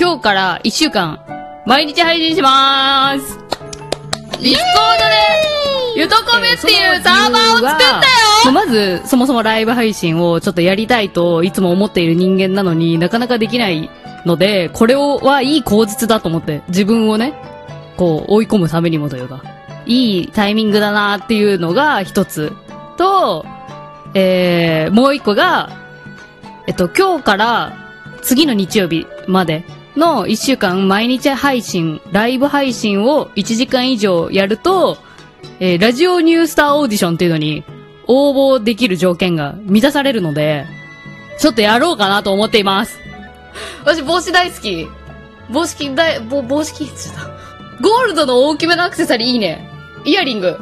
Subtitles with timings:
[0.00, 1.18] 今日から1週間、
[1.66, 3.36] 毎日配信しまーす。
[3.36, 7.78] ディスコードで、ゆとこめっていうサーバーを作っ
[8.44, 13.90] たよ、まず、そもそもライブ配信をちょっとやりたいといつも思っている人間なのになかなかできない
[14.24, 17.34] ので、これをはいい口実だと思って、自分をね、
[17.96, 19.42] こう追い込むためにもというか、
[19.84, 22.52] いいタイミングだなっていうのが一つ。
[22.96, 23.44] と、
[24.14, 25.70] えー、もう一個が、
[26.68, 27.72] えっと、今日から
[28.22, 29.64] 次の日曜日まで
[29.96, 34.98] の一週間毎日配信、ライブ配信を一時間以上やると、
[35.60, 37.64] えー、ラジオニュースターオーディションっていうのに
[38.06, 40.66] 応募できる条件が満たされるので、
[41.38, 42.98] ちょっとやろうかなと思っています。
[43.84, 44.88] 私帽子大好き。
[45.50, 47.14] 帽子大、帽、帽子金ちょっ
[47.80, 47.88] と。
[47.88, 49.68] ゴールドの大きめのアクセサリーいいね。
[50.04, 50.58] イヤリング。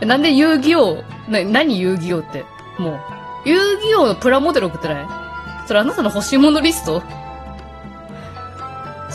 [0.00, 2.44] なんで遊戯王、な、何遊戯王って？
[2.78, 3.48] もう。
[3.48, 5.06] 遊戯王のプラモデル送ってない？
[5.66, 7.02] それあなたの欲しいものリスト？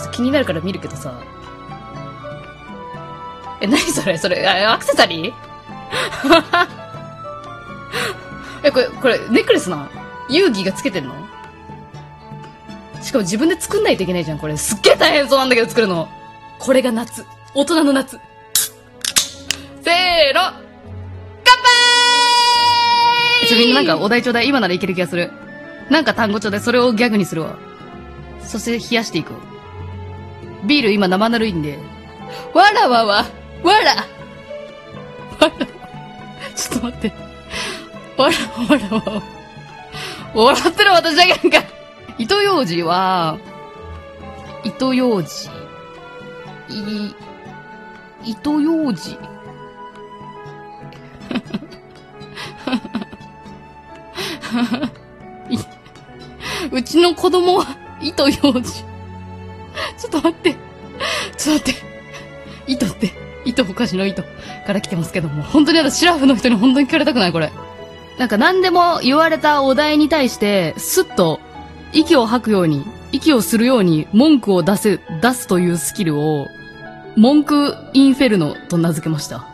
[0.02, 1.14] っと気になるから見るけどさ。
[3.62, 4.18] え、何それ？
[4.18, 5.34] それ、アクセサリー？
[8.64, 9.90] え、これ、これ、ネックレスな
[10.30, 11.14] 遊戯がつけてんの？
[13.02, 14.56] しかも自分で作んないといけないじゃん、これ。
[14.58, 16.08] すっげえ大変そうなんだけど作るの。
[16.60, 17.26] これが夏。
[17.56, 18.20] 大人の夏。
[19.84, 20.42] せーの
[21.44, 21.58] 乾
[23.42, 24.48] 杯ちょ、みんななんかお題ちょうだい。
[24.48, 25.32] 今ならいける気がする。
[25.90, 26.62] なんか単語ちょうだい。
[26.62, 27.56] それをギャグにするわ。
[28.44, 29.40] そして冷やしていくわ。
[30.66, 31.80] ビール今生ぬるいんで。
[32.54, 33.26] わらわは、
[33.64, 34.06] わらわ
[35.40, 35.52] ら。
[36.56, 37.12] ちょっと待って。
[38.18, 38.36] わら
[38.66, 39.24] わらわ。
[40.34, 41.70] 笑ってる私だけなんか。
[42.18, 43.38] 糸ようじは、
[44.64, 45.50] 糸ようじ。
[46.70, 47.16] い、
[48.32, 49.18] 糸ようじ。
[56.72, 57.66] うちの子供は
[58.02, 58.89] 糸ようじ。
[59.98, 60.54] ちょっと待って。
[61.38, 61.82] ちょっと待って。
[62.68, 63.12] 糸って、
[63.46, 64.24] 糸お菓子の糸
[64.66, 65.44] から来てますけども。
[65.44, 67.52] 本当に私、シラフの人に本当に聞かれたくないこれ。
[68.18, 71.40] なんか何でも言われたお題に対して、スッと
[71.94, 76.48] 息を吐くように、息をするように文句を出せ、出すというスキルを、
[77.16, 79.48] 文句インフェルノと名付けました。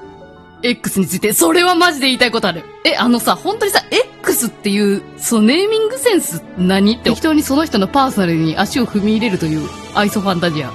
[0.64, 2.64] X について、それはマジで言いたいことある。
[2.86, 10.72] え、あのさ、本当にさ、X っていう、そのネーミングセンス何って適当にその人のパーソナルに足を踏み入れるというアイソファンタジア。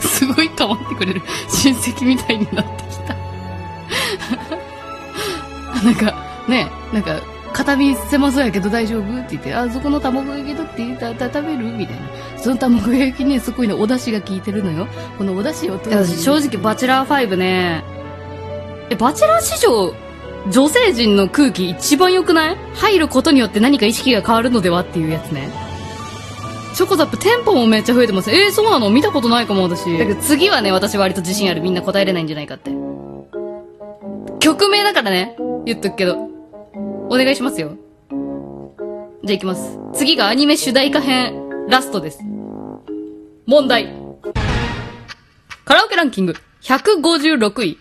[0.00, 1.22] すごい構ってくれる。
[1.48, 3.14] 親戚みたいになってきた。
[5.84, 6.14] なんか、
[6.48, 7.20] ね、なんか、
[7.52, 11.64] 片身狭そうやけど大丈夫って言って、あ、そこの卵焼き取って言た食べる？
[11.72, 12.06] みたいな。
[12.36, 14.86] その卵焼きね、すごいね、お出汁が効いてるのよ。
[15.16, 16.06] このお出汁を取る。
[16.06, 17.82] 正直、バチェラー5ね、
[18.90, 19.94] え、バチェラー史上、
[20.50, 22.56] 女性陣の空気一番良くない？
[22.74, 24.80] 入ることによって何か意識が変わるのでは？
[24.80, 25.65] っていうやつね。
[26.76, 28.30] チョコザップ店舗もめっちゃ増えてます。
[28.30, 28.90] えー、そうなの？
[28.90, 29.96] 見たことないかも私。
[29.96, 31.62] だけど次はね私割と自信ある。
[31.62, 32.70] みんな答えれないんじゃないかって。
[34.40, 35.38] 曲名だからね。
[35.64, 36.18] 言っとくけど。
[37.08, 37.78] お願いしますよ。
[38.10, 39.78] じゃあいきます。
[39.94, 42.20] 次がアニメ主題歌編ラストです。
[43.46, 43.96] 問題。
[45.64, 46.34] カラオケランキング。
[46.60, 47.78] 156位。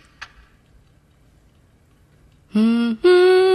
[2.53, 3.54] ふんふん。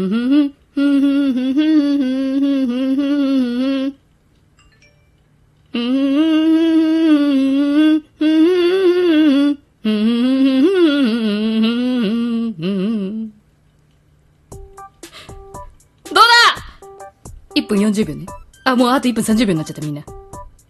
[17.55, 18.25] !1 分40秒ね。
[18.65, 20.03] あ、もうあと1分30秒になっちゃったみんな。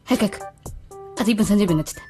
[0.05, 0.41] 早く早く。
[0.43, 2.03] あと1分30秒になっちゃっ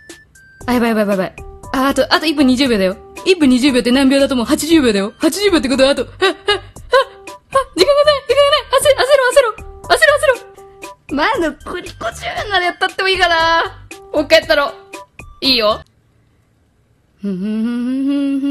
[0.65, 0.71] た。
[0.71, 1.35] あ、やばいやばいやばい。
[1.73, 2.95] あ、あと、あと1分20秒だよ。
[3.25, 5.13] 1分20秒って何秒だと思う ?80 秒だよ。
[5.19, 10.45] 80秒ってことはあと、あ、あ、あ、あ、時間がない時間がない焦焦ろ焦ろ焦ろ焦
[11.09, 14.71] ろ前のクリコチューンまでやったってもいいかなもう一回やったろ。
[15.41, 15.81] いいよ。
[17.21, 18.50] ふふふふふ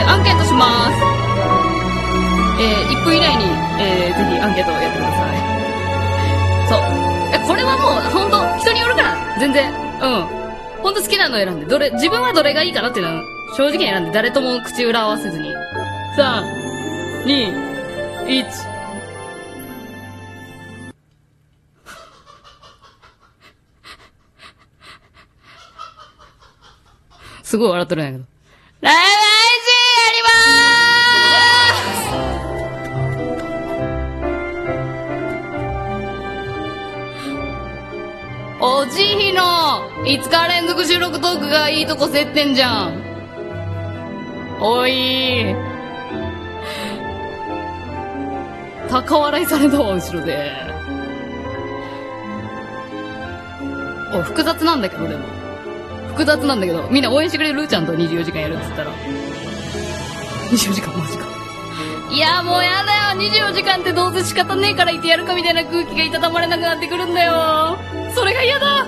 [0.00, 0.96] え、アンケートします。
[2.58, 3.44] えー、1分以内に、
[3.78, 5.38] えー、ぜひアンケートをやってください。
[6.68, 6.80] そう。
[7.34, 9.70] え、これはもう、ほんと、人によるから、全然。
[9.70, 10.40] うん。
[10.82, 13.22] ほんと好きなの選んで、どれ、自分はどれがいいかなっていうのは、
[13.56, 15.50] 正直に選んで、誰とも口裏合わせずに。
[16.16, 16.44] 3、
[17.26, 17.70] 2、
[18.26, 18.46] 1。
[27.42, 28.24] すごい笑っとるんやけど。
[28.80, 29.29] ライブ
[39.78, 43.10] 5日連続収録トークがいいとこ接ってんじゃん。
[44.60, 45.54] おい
[48.90, 50.50] 高笑いされたわ、後ろで。
[54.12, 55.24] お、複雑なんだけど、でも。
[56.08, 58.92] 複雑なんだけど、みんな応援してくれるちゃんと24時間やるっつったら。
[60.50, 61.26] 24時間マジか。
[62.10, 63.20] いや、もうやだよ。
[63.20, 67.78] 24時間ってどうせ仕方ねえからいてやるかみたいな空気がいたたまれなくなってくるんだよ。
[68.12, 68.84] それが嫌だ。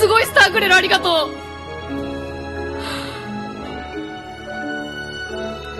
[0.00, 1.50] すごいスターくれるありがとう。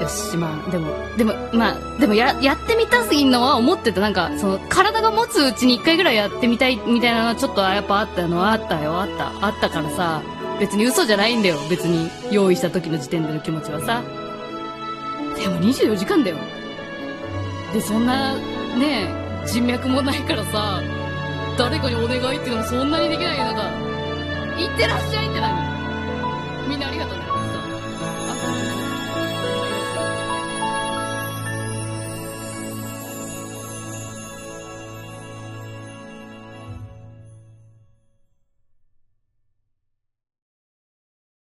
[0.03, 4.01] よし、まあ、でも、でも、まあ、でもや、やってみたすぎんのは思ってた。
[4.03, 9.47] なんか、その、体が持つうちに一回ぐらいやってみたい、みたいなのはちょっとやっぱあったのはあったよ、あった。
[9.47, 10.23] あったからさ、
[10.59, 11.57] 別に嘘じゃないんだよ。
[11.71, 14.03] 別に、用意した時の時点での気持ちはさ。
[15.35, 16.37] でも24時間だよ。
[17.73, 19.09] で、そんな、ね、
[19.47, 20.83] 人脈もないからさ、
[21.57, 23.45] 誰かにお願いっていうのもそんなにできないよ。
[23.45, 23.90] なんか、
[24.59, 26.69] いってらっしゃいって何？
[26.69, 27.00] みのり。